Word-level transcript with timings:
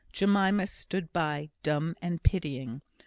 Jemima 0.11 0.65
stood 0.65 1.13
by, 1.13 1.51
dumb 1.61 1.93
and 2.01 2.23
pitying. 2.23 2.81